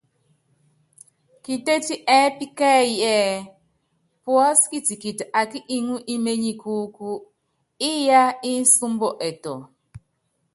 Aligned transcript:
Kitétí 1.43 1.93
ɛ́ɛ́pí 2.15 2.45
kɛ́ɛ́yí 2.57 2.95
ɛ́ɛ́: 3.15 3.45
Puɔ́sí 4.23 4.65
kitikiti 4.71 5.23
akí 5.39 5.59
iŋú 5.77 5.95
íményikúúkú, 6.13 7.09
iyaá 7.89 8.29
insúmbɔ 8.51 9.07
ɛtɔ. 9.27 9.53